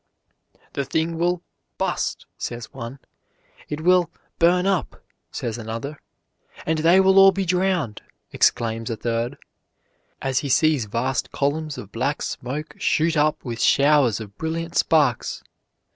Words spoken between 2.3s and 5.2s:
says one; "it will burn up,"